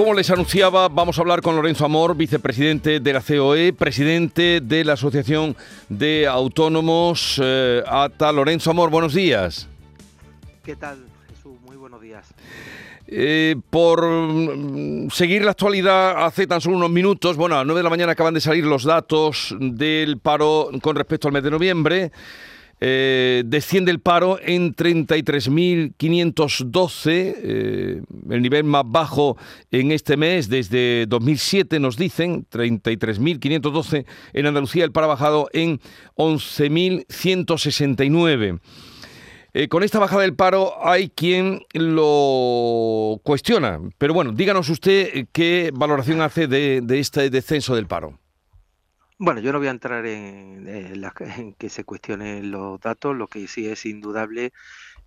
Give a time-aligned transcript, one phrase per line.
[0.00, 4.82] Como les anunciaba, vamos a hablar con Lorenzo Amor, vicepresidente de la COE, presidente de
[4.82, 5.54] la Asociación
[5.90, 8.32] de Autónomos eh, ATA.
[8.32, 9.68] Lorenzo Amor, buenos días.
[10.64, 11.52] ¿Qué tal, Jesús?
[11.66, 12.32] Muy buenos días.
[13.08, 17.80] Eh, por mm, seguir la actualidad, hace tan solo unos minutos, bueno, a las 9
[17.80, 21.50] de la mañana acaban de salir los datos del paro con respecto al mes de
[21.50, 22.10] noviembre.
[22.82, 29.36] Eh, desciende el paro en 33.512, eh, el nivel más bajo
[29.70, 34.06] en este mes desde 2007 nos dicen, 33.512.
[34.32, 35.78] En Andalucía el paro ha bajado en
[36.16, 38.60] 11.169.
[39.52, 45.70] Eh, con esta bajada del paro hay quien lo cuestiona, pero bueno, díganos usted qué
[45.74, 48.18] valoración hace de este descenso del paro.
[49.22, 53.46] Bueno, yo no voy a entrar en, en, que se cuestionen los datos, lo que
[53.48, 54.52] sí es indudable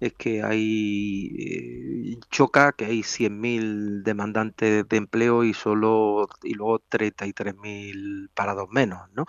[0.04, 6.80] es que hay eh, choca que hay 100.000 demandantes de empleo y solo y luego
[6.90, 9.26] 33.000 parados menos, ¿no?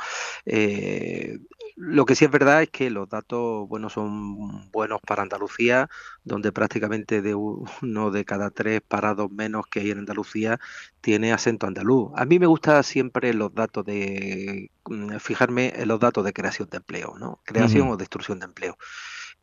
[0.46, 1.38] Eh,
[1.76, 5.88] lo que sí es verdad es que los datos bueno son buenos para Andalucía,
[6.24, 10.58] donde prácticamente de uno de cada tres parados menos que hay en Andalucía
[11.00, 12.10] tiene acento andaluz.
[12.16, 16.68] A mí me gusta siempre los datos de mm, fijarme en los datos de creación
[16.70, 17.40] de empleo, ¿no?
[17.44, 18.76] Creación o destrucción de empleo.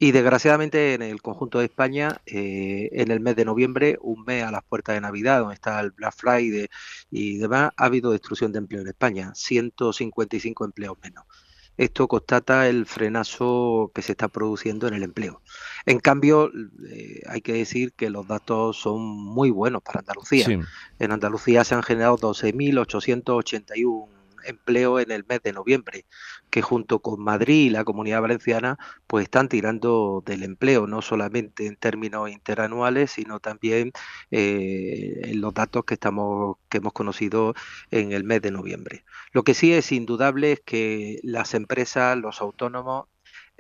[0.04, 4.44] Y desgraciadamente en el conjunto de España, eh, en el mes de noviembre, un mes
[4.44, 6.68] a las puertas de Navidad, donde está el Black Friday
[7.12, 11.26] y demás, ha habido destrucción de empleo en España, 155 empleos menos.
[11.78, 15.44] Esto constata el frenazo que se está produciendo en el empleo.
[15.86, 16.50] En cambio,
[16.90, 20.48] eh, hay que decir que los datos son muy buenos para Andalucía.
[20.98, 26.06] En Andalucía se han generado 12.881 empleo en el mes de noviembre,
[26.50, 31.68] que junto con Madrid y la Comunidad Valenciana, pues están tirando del empleo, no solamente
[31.68, 33.92] en términos interanuales, sino también
[34.32, 37.54] eh, en los datos que estamos que hemos conocido
[37.92, 39.06] en el mes de noviembre.
[39.32, 43.08] Lo que sí es indudable es que las empresas, los autónomos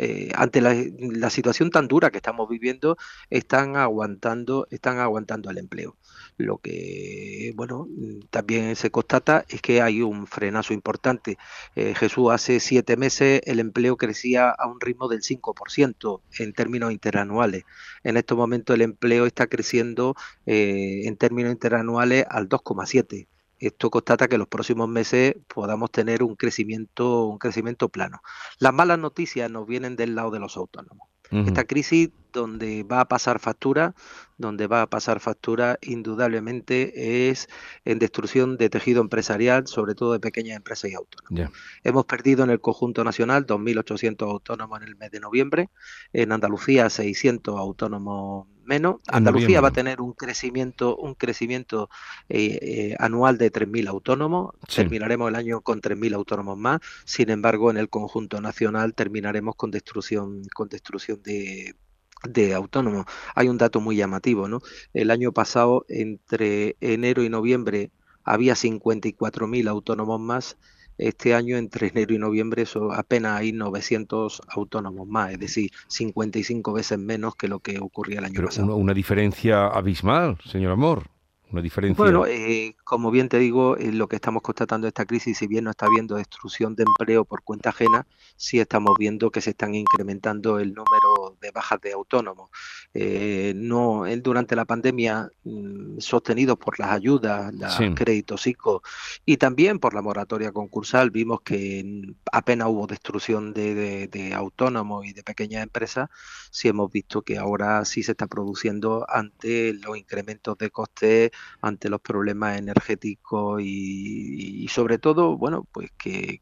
[0.03, 2.97] eh, ante la, situación tan dura que estamos viviendo,
[3.29, 5.95] están aguantando, están aguantando el empleo.
[6.37, 7.87] Lo que, bueno,
[8.31, 11.37] también se constata es que hay un frenazo importante.
[11.75, 16.91] Eh, Jesús, hace siete meses el empleo crecía a un ritmo del 5% en términos
[16.91, 17.65] interanuales.
[18.03, 20.15] En estos momentos el empleo está creciendo
[20.47, 23.27] eh, en términos interanuales al 2,7%
[23.61, 28.21] esto constata que en los próximos meses podamos tener un crecimiento, un crecimiento plano.
[28.59, 31.07] Las malas noticias nos vienen del lado de los autónomos.
[31.31, 33.95] Esta crisis donde va a pasar factura,
[34.37, 37.47] donde va a pasar factura indudablemente es
[37.85, 41.55] en destrucción de tejido empresarial, sobre todo de pequeñas empresas y autónomos.
[41.83, 45.69] Hemos perdido en el conjunto nacional 2.800 autónomos en el mes de noviembre,
[46.11, 49.01] en Andalucía 600 autónomos menos.
[49.07, 51.89] Andalucía va a tener un crecimiento, un crecimiento
[52.29, 54.55] eh, eh, anual de 3.000 autónomos.
[54.73, 56.79] Terminaremos el año con 3.000 autónomos más.
[57.03, 61.75] Sin embargo, en el conjunto nacional terminaremos con destrucción, con destrucción de,
[62.23, 63.05] de autónomos.
[63.35, 64.61] Hay un dato muy llamativo, ¿no?
[64.93, 67.91] El año pasado, entre enero y noviembre,
[68.23, 70.57] había 54.000 autónomos más
[71.01, 76.73] este año, entre enero y noviembre, eso apenas hay 900 autónomos más, es decir, 55
[76.73, 78.75] veces menos que lo que ocurría el año pasado.
[78.75, 81.09] una diferencia abismal, señor Amor.
[81.51, 82.01] Una diferencia.
[82.01, 85.47] Bueno, eh, como bien te digo, eh, lo que estamos constatando de esta crisis, si
[85.47, 88.07] bien no está habiendo destrucción de empleo por cuenta ajena,
[88.37, 92.49] sí estamos viendo que se están incrementando el número de bajas de autónomos.
[92.93, 98.81] Eh, no, durante la pandemia, mm, sostenidos por las ayudas, los créditos ICO
[99.25, 105.13] y también por la moratoria concursal, vimos que apenas hubo destrucción de, de autónomos y
[105.13, 106.09] de pequeñas empresas,
[106.49, 111.31] sí hemos visto que ahora sí se está produciendo ante los incrementos de costes
[111.61, 116.41] ante los problemas energéticos y, sobre todo, bueno, pues que,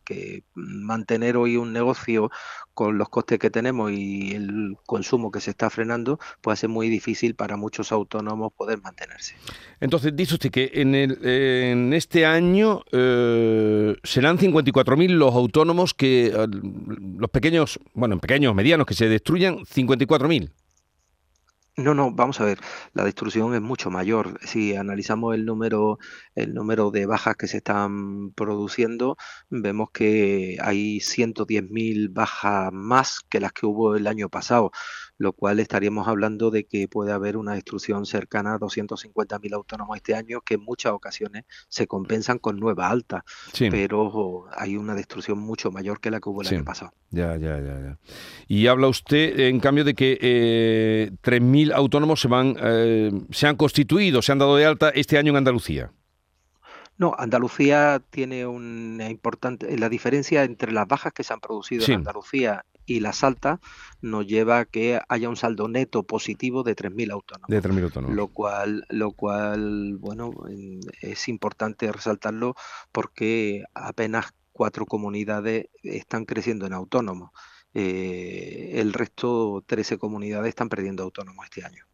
[0.55, 2.31] mantener hoy un negocio
[2.73, 6.89] con los costes que tenemos y el consumo que se está frenando, puede ser muy
[6.89, 9.35] difícil para muchos autónomos poder mantenerse.
[9.81, 16.33] Entonces, dice usted que en, el, en este año eh, serán 54.000 los autónomos que,
[17.17, 20.49] los pequeños, bueno, pequeños, medianos, que se destruyan, 54.000.
[21.83, 22.59] No, no, vamos a ver,
[22.93, 24.37] la destrucción es mucho mayor.
[24.45, 25.97] Si analizamos el número,
[26.35, 29.15] el número de bajas que se están produciendo,
[29.49, 34.71] vemos que hay 110.000 bajas más que las que hubo el año pasado,
[35.19, 40.15] lo cual estaríamos hablando de que puede haber una destrucción cercana a 250.000 autónomos este
[40.15, 43.25] año, que en muchas ocasiones se compensan con nueva alta,
[43.69, 46.93] pero hay una destrucción mucho mayor que la que hubo el año pasado.
[47.11, 47.97] Ya, ya, ya, ya.
[48.47, 53.57] Y habla usted, en cambio, de que eh, 3.000 autónomos se van, eh, se han
[53.57, 55.91] constituido, se han dado de alta este año en Andalucía.
[56.97, 59.77] No, Andalucía tiene una importante.
[59.77, 63.59] La diferencia entre las bajas que se han producido en Andalucía y las altas
[64.01, 67.49] nos lleva a que haya un saldo neto positivo de 3.000 autónomos.
[67.49, 68.15] De 3.000 autónomos.
[68.15, 70.31] Lo cual, lo cual, bueno,
[71.01, 72.55] es importante resaltarlo
[72.91, 77.31] porque apenas cuatro comunidades están creciendo en autónomos.
[77.73, 81.88] Eh, el resto, 13 comunidades, están perdiendo autónomos este año.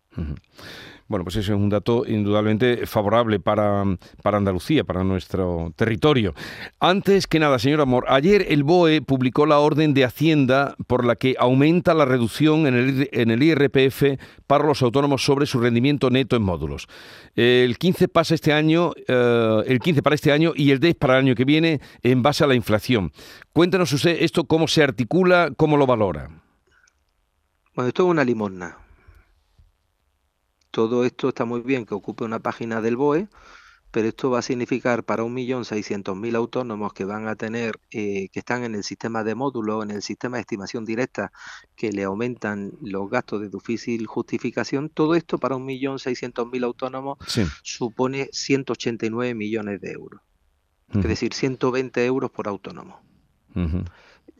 [1.07, 3.83] Bueno, pues ese es un dato indudablemente favorable para,
[4.23, 6.33] para, Andalucía, para nuestro territorio.
[6.79, 11.15] Antes que nada, señor Amor, ayer el BOE publicó la orden de Hacienda por la
[11.15, 16.09] que aumenta la reducción en el, en el IRPF para los autónomos sobre su rendimiento
[16.09, 16.87] neto en módulos.
[17.35, 21.13] El 15 pasa este año, eh, el 15 para este año y el 10 para
[21.13, 23.11] el año que viene en base a la inflación.
[23.53, 26.31] Cuéntanos usted esto cómo se articula, cómo lo valora.
[27.75, 28.84] Bueno, esto es una limosna
[30.75, 33.29] todo esto está muy bien que ocupe una página del BOE,
[33.91, 38.65] pero esto va a significar para 1.600.000 autónomos que van a tener, eh, que están
[38.65, 41.31] en el sistema de módulo, en el sistema de estimación directa,
[41.77, 47.19] que le aumentan los gastos de difícil justificación, todo esto para 1.600.000 autónomos
[47.63, 50.19] supone 189 millones de euros.
[50.93, 52.99] Es decir, 120 euros por autónomo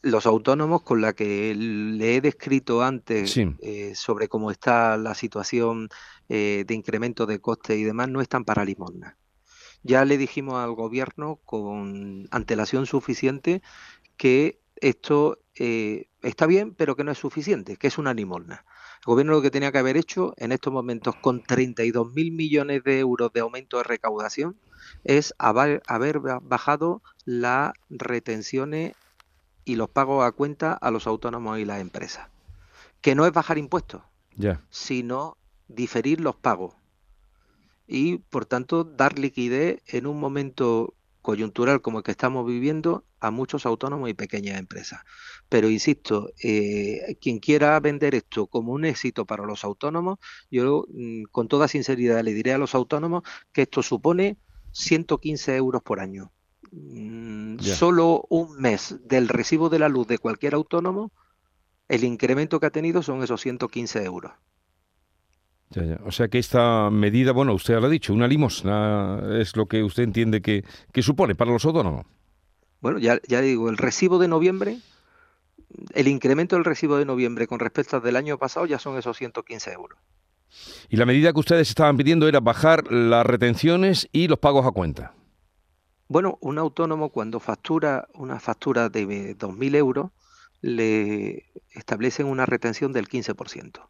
[0.05, 5.89] los autónomos con la que le he descrito antes eh, sobre cómo está la situación
[6.29, 9.17] eh, de incremento de costes y demás no están para limosna.
[9.81, 13.63] Ya le dijimos al gobierno con antelación suficiente
[14.15, 18.63] que esto eh, está bien, pero que no es suficiente, que es una limosna.
[18.99, 22.83] El gobierno lo que tenía que haber hecho en estos momentos con 32 mil millones
[22.83, 24.55] de euros de aumento de recaudación
[25.03, 25.81] es haber
[26.19, 28.93] bajado las retenciones
[29.65, 32.29] y los pagos a cuenta a los autónomos y las empresas.
[33.01, 34.01] Que no es bajar impuestos,
[34.69, 36.75] sino diferir los pagos
[37.87, 43.31] y, por tanto, dar liquidez en un momento coyuntural como el que estamos viviendo a
[43.31, 45.01] muchos autónomos y pequeñas empresas.
[45.49, 50.19] Pero insisto, eh, quien quiera vender esto como un éxito para los autónomos,
[50.51, 54.37] yo mm, con toda sinceridad le diré a los autónomos que esto supone
[54.71, 56.31] 115 euros por año.
[56.75, 61.11] Mm, solo un mes del recibo de la luz de cualquier autónomo,
[61.87, 64.33] el incremento que ha tenido son esos 115 euros.
[66.05, 69.83] O sea que esta medida, bueno, usted lo ha dicho, una limosna es lo que
[69.83, 70.63] usted entiende que,
[71.01, 72.05] supone para los autónomos.
[72.81, 74.79] Bueno, ya, ya digo, el recibo de noviembre,
[75.93, 79.17] el incremento del recibo de noviembre con respecto al del año pasado ya son esos
[79.17, 79.99] 115 euros.
[80.89, 84.71] Y la medida que ustedes estaban pidiendo era bajar las retenciones y los pagos a
[84.71, 85.13] cuenta.
[86.07, 90.11] Bueno, un autónomo cuando factura una factura de 2.000 euros,
[90.61, 93.87] le establecen una retención del 15%.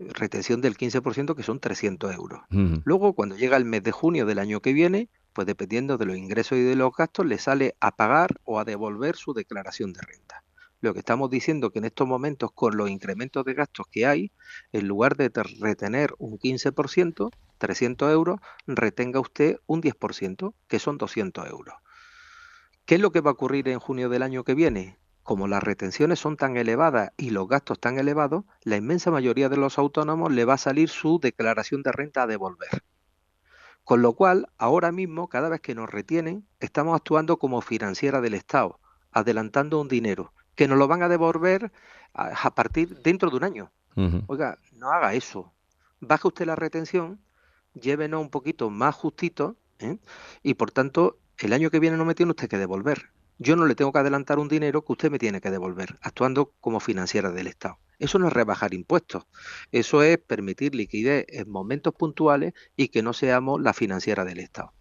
[0.00, 2.40] Retención del 15% que son 300 euros.
[2.84, 6.16] Luego, cuando llega el mes de junio del año que viene, pues dependiendo de los
[6.16, 10.00] ingresos y de los gastos, le sale a pagar o a devolver su declaración de
[10.02, 10.44] renta.
[10.80, 14.30] Lo que estamos diciendo que en estos momentos, con los incrementos de gastos que hay,
[14.72, 15.30] en lugar de
[15.60, 21.74] retener un 15%, 300 euros, retenga usted un 10%, que son 200 euros.
[22.84, 24.98] ¿Qué es lo que va a ocurrir en junio del año que viene?
[25.24, 29.56] Como las retenciones son tan elevadas y los gastos tan elevados, la inmensa mayoría de
[29.56, 32.84] los autónomos le va a salir su declaración de renta a devolver.
[33.82, 38.34] Con lo cual, ahora mismo, cada vez que nos retienen, estamos actuando como financiera del
[38.34, 41.70] Estado, adelantando un dinero, que nos lo van a devolver
[42.14, 43.70] a, partir dentro de un año.
[44.26, 45.52] Oiga, no haga eso.
[46.00, 47.20] Baje usted la retención
[47.74, 49.98] llévenos un poquito más justito ¿eh?
[50.42, 53.10] y por tanto el año que viene no me tiene usted que devolver.
[53.38, 56.52] Yo no le tengo que adelantar un dinero que usted me tiene que devolver, actuando
[56.60, 57.78] como financiera del Estado.
[58.00, 59.28] Eso no es rebajar impuestos,
[59.70, 64.72] eso es permitir liquidez en momentos puntuales y que no seamos la financiera del Estado.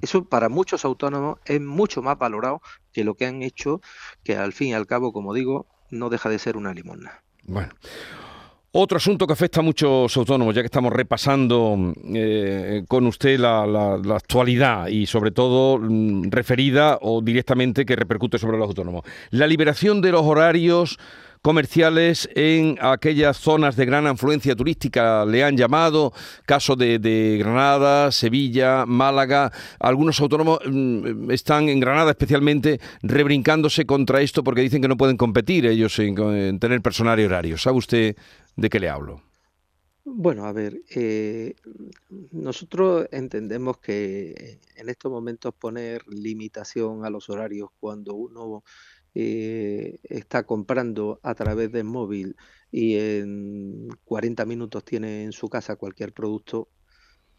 [0.00, 2.62] Eso para muchos autónomos es mucho más valorado
[2.92, 3.80] que lo que han hecho,
[4.22, 7.22] que al fin y al cabo, como digo, no deja de ser una limosna.
[7.44, 7.72] Bueno.
[8.76, 13.94] Otro asunto que afecta a muchos autónomos, ya que estamos repasando eh, con usted la,
[14.16, 19.04] actualidad y sobre todo mm, referida o directamente que repercute sobre los autónomos.
[19.30, 20.98] La liberación de los horarios
[21.44, 26.14] comerciales en aquellas zonas de gran afluencia turística, le han llamado,
[26.46, 29.52] caso de, Granada, Sevilla, Málaga.
[29.78, 35.18] Algunos autónomos mm, están en Granada especialmente rebrincándose contra esto porque dicen que no pueden
[35.18, 37.58] competir ellos en tener personal y horario.
[37.58, 38.16] ¿Sabe usted
[38.56, 39.20] ¿De qué le hablo?
[40.04, 41.54] Bueno, a ver, eh,
[42.30, 48.62] nosotros entendemos que en estos momentos poner limitación a los horarios cuando uno
[49.14, 52.36] eh, está comprando a través del móvil
[52.70, 56.70] y en 40 minutos tiene en su casa cualquier producto,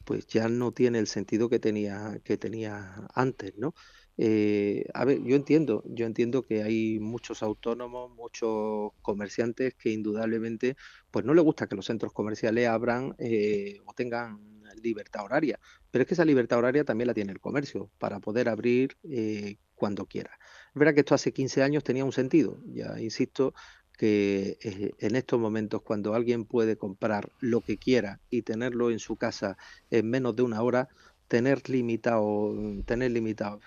[0.06, 3.74] pues ya no tiene el sentido que tenía, que tenía antes, ¿no?
[4.18, 10.78] Eh, a ver, yo entiendo, yo entiendo que hay muchos autónomos, muchos comerciantes que indudablemente
[11.12, 14.40] pues no les gusta que los centros comerciales abran eh, o tengan
[14.82, 15.60] libertad horaria,
[15.92, 19.58] pero es que esa libertad horaria también la tiene el comercio para poder abrir eh,
[19.74, 20.38] cuando quiera.
[20.76, 23.54] Es verdad que esto hace 15 años tenía un sentido, ya insisto
[23.98, 24.58] que
[25.00, 29.56] en estos momentos cuando alguien puede comprar lo que quiera y tenerlo en su casa
[29.90, 30.90] en menos de una hora,
[31.30, 32.54] tener limitado,
[32.86, 33.64] tener limitados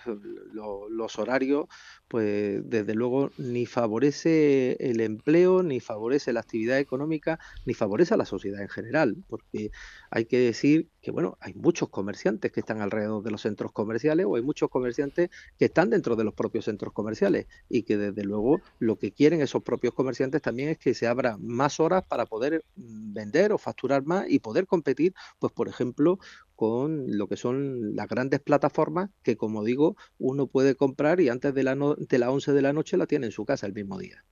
[0.53, 1.65] los horarios,
[2.07, 8.17] pues desde luego ni favorece el empleo, ni favorece la actividad económica, ni favorece a
[8.17, 9.71] la sociedad en general, porque
[10.11, 14.25] hay que decir que bueno, hay muchos comerciantes que están alrededor de los centros comerciales
[14.27, 18.23] o hay muchos comerciantes que están dentro de los propios centros comerciales y que desde
[18.23, 22.25] luego lo que quieren esos propios comerciantes también es que se abra más horas para
[22.25, 26.19] poder mm, vender o facturar más y poder competir, pues por ejemplo,
[26.55, 31.53] con lo que son las grandes plataformas que como digo, uno puede comprar y antes
[31.53, 33.97] de, la de las 11 de la noche la tiene en su casa el mismo
[33.97, 34.25] día.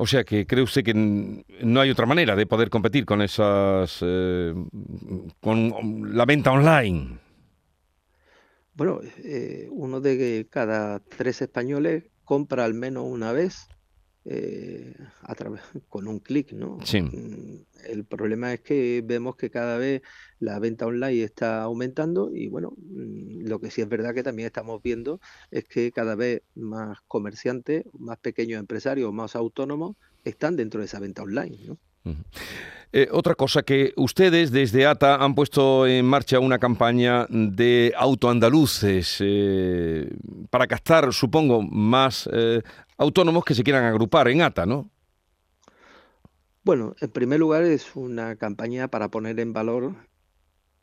[0.00, 3.98] O sea que cree usted que no hay otra manera de poder competir con esas,
[4.02, 4.54] eh,
[5.40, 7.18] con la venta online.
[8.74, 13.66] Bueno, eh, uno de cada tres españoles compra al menos una vez
[14.30, 16.78] eh, a través, con un clic, ¿no?
[16.84, 17.00] Sí.
[17.00, 20.02] Mm, el problema es que vemos que cada vez
[20.38, 24.46] la venta online está aumentando y bueno, mm, lo que sí es verdad que también
[24.46, 25.18] estamos viendo
[25.50, 31.00] es que cada vez más comerciantes, más pequeños empresarios, más autónomos están dentro de esa
[31.00, 31.78] venta online, ¿no?
[32.90, 39.18] Eh, otra cosa que ustedes desde ATA han puesto en marcha una campaña de autoandaluces
[39.20, 40.10] eh,
[40.48, 42.62] para captar, supongo, más eh,
[42.98, 44.90] autónomos que se quieran agrupar en ATA, ¿no?
[46.64, 49.94] Bueno, en primer lugar es una campaña para poner en valor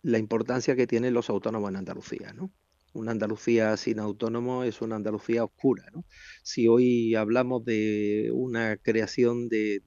[0.01, 2.51] la importancia que tienen los autónomos en Andalucía, ¿no?
[2.93, 6.05] Una Andalucía sin autónomos es una Andalucía oscura, ¿no?
[6.41, 9.83] Si hoy hablamos de una creación de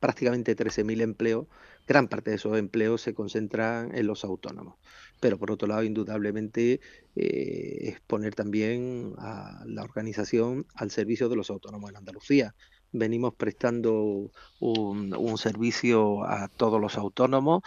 [0.00, 1.46] prácticamente 13.000 empleos,
[1.86, 4.74] gran parte de esos empleos se concentran en los autónomos.
[5.22, 6.80] Pero por otro lado, indudablemente,
[7.14, 12.56] eh, es poner también a la organización al servicio de los autónomos en Andalucía.
[12.90, 17.62] Venimos prestando un, servicio a todos los autónomos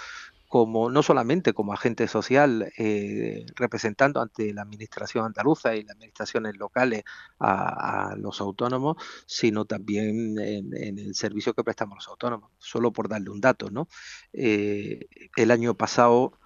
[0.49, 6.57] como no solamente como agente social eh, representando ante la administración andaluza y las administraciones
[6.57, 7.03] locales
[7.39, 12.51] a, los autónomos, sino también en, el servicio que prestamos los autónomos.
[12.59, 13.87] Solo por darle un dato, ¿no?
[14.33, 15.07] Eh,
[15.37, 16.37] el año pasado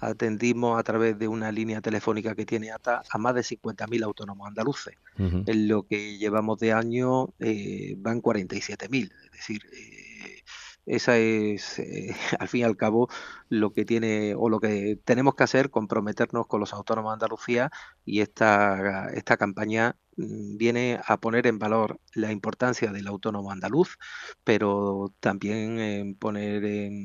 [0.00, 4.48] atendimos a través de una línea telefónica que tiene ATA a más de 50.000 autónomos
[4.48, 4.94] andaluces.
[5.18, 9.62] En lo que llevamos de año eh, van 47.000, es decir,
[10.86, 13.08] esa es, eh, al fin y al cabo,
[13.48, 17.70] lo que tiene o lo que tenemos que hacer, comprometernos con los autónomos de Andalucía
[18.04, 23.98] y esta, esta campaña mm, viene a poner en valor la importancia del autónomo andaluz,
[24.44, 27.02] pero también en poner en,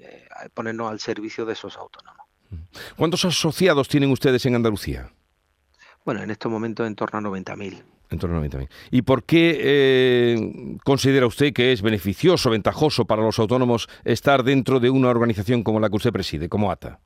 [0.00, 2.26] eh, ponernos al servicio de esos autónomos.
[2.96, 5.12] ¿Cuántos asociados tienen ustedes en Andalucía?
[6.04, 7.82] Bueno, en estos momentos en torno a 90.000.
[8.10, 8.68] En torno a 90.000.
[8.90, 14.80] ¿Y por qué eh, considera usted que es beneficioso, ventajoso para los autónomos estar dentro
[14.80, 17.00] de una organización como la que usted preside, como ATA?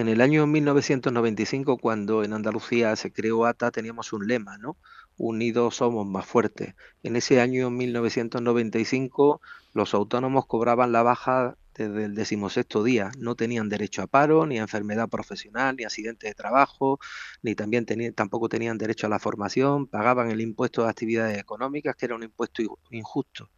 [0.00, 4.78] En el año 1995, cuando en Andalucía se creó ATA, teníamos un lema, ¿no?
[5.18, 6.74] Unidos somos más fuertes.
[7.02, 9.42] En ese año 1995,
[9.74, 13.10] los autónomos cobraban la baja desde el decimosexto día.
[13.18, 16.98] No tenían derecho a paro, ni a enfermedad profesional, ni accidente de trabajo,
[17.42, 22.06] ni también tampoco tenían derecho a la formación, pagaban el impuesto de actividades económicas, que
[22.06, 23.50] era un impuesto injusto.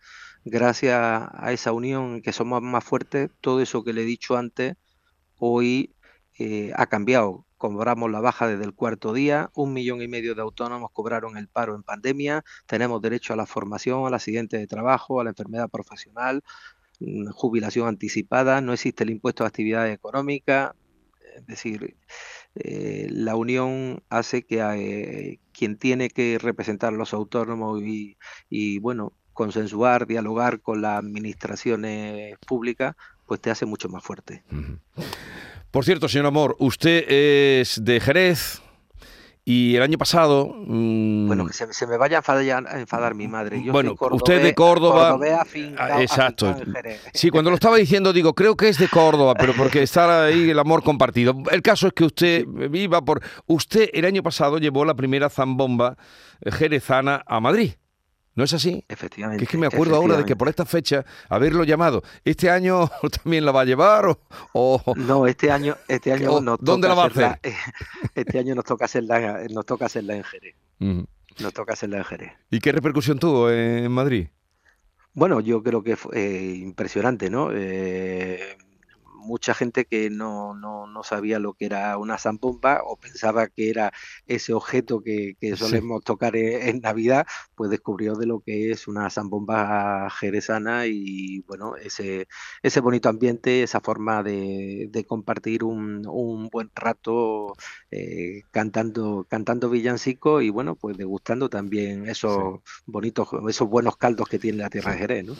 [0.44, 4.74] Gracias a esa unión que somos más fuertes, todo eso que le he dicho antes,
[5.38, 5.94] hoy
[6.38, 7.44] eh, ha cambiado.
[7.58, 11.46] Cobramos la baja desde el cuarto día, un millón y medio de autónomos cobraron el
[11.46, 15.70] paro en pandemia, tenemos derecho a la formación, al accidente de trabajo, a la enfermedad
[15.70, 16.42] profesional,
[17.32, 20.72] jubilación anticipada, no existe el impuesto de actividades económicas,
[21.36, 21.96] es decir,
[22.54, 29.12] eh, la unión hace que eh, quien tiene que representar a los autónomos y, bueno,
[29.32, 32.94] consensuar, dialogar con las administraciones públicas,
[33.26, 34.44] pues te hace mucho más fuerte.
[35.72, 38.62] Por cierto, señor Amor, usted es de Jerez,
[39.44, 40.46] y el año pasado.
[40.46, 43.60] bueno, mm, que se, me vaya a enfadar, mi madre.
[43.64, 45.18] Yo bueno, usted de Córdoba.
[45.78, 46.54] Ah, exacto.
[47.12, 50.50] Sí, cuando lo estaba diciendo, digo, creo que es de Córdoba, pero porque está ahí
[50.50, 51.34] el amor compartido.
[51.50, 53.20] El caso es que usted viva por.
[53.46, 55.96] Usted el año pasado llevó la primera zambomba
[56.44, 57.72] jerezana a Madrid.
[58.34, 58.84] ¿No es así?
[58.88, 59.38] Efectivamente.
[59.38, 62.02] Que es que me acuerdo ahora de que por esta fecha haberlo llamado.
[62.24, 62.90] ¿Este año
[63.22, 64.16] también la va a llevar
[64.52, 64.94] o...?
[64.96, 67.38] no, este año, este año nos ¿Dónde la va a hacer?
[68.14, 70.54] este año nos toca hacerla, nos toca hacerla en Jerez.
[70.78, 72.32] Nos toca hacerla en Jerez.
[72.50, 74.28] ¿Y qué repercusión tuvo en Madrid?
[75.14, 77.50] Bueno, yo creo que fue eh, impresionante, ¿no?
[77.52, 78.56] Eh,
[79.22, 83.70] mucha gente que no, no, no, sabía lo que era una zambomba o pensaba que
[83.70, 83.92] era
[84.26, 89.08] ese objeto que, solemos tocar e, en, Navidad, pues descubrió de lo que es una
[89.10, 92.28] zambomba jerezana y bueno, ese,
[92.62, 97.54] ese bonito ambiente, esa forma de, compartir un, un, buen rato
[97.90, 104.38] eh, cantando, cantando villancico y bueno, pues degustando también esos bonitos, esos buenos caldos que
[104.38, 105.34] tiene la tierra de Jerez, ¿no?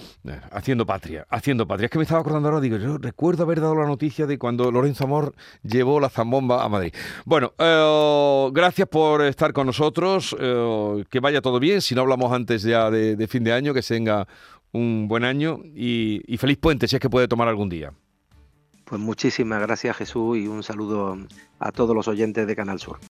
[0.51, 1.87] Haciendo patria, haciendo patria.
[1.87, 4.71] Es que me estaba acordando ahora, digo, yo recuerdo haber dado la noticia de cuando
[4.71, 6.93] Lorenzo Amor llevó la zambomba a Madrid.
[7.25, 12.33] Bueno, eh, gracias por estar con nosotros, eh, que vaya todo bien, si no hablamos
[12.33, 14.26] antes ya de, fin de año, que tenga
[14.73, 17.93] un buen año y, y feliz puente si es que puede tomar algún día.
[18.85, 21.17] Pues muchísimas gracias Jesús y un saludo
[21.59, 22.99] a todos los oyentes de Canal Sur.